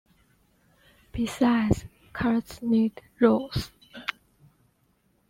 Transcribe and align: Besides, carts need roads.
Besides, 1.11 1.85
carts 2.11 2.59
need 2.63 3.01
roads. 3.19 3.69